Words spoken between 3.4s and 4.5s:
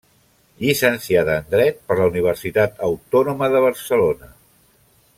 de Barcelona.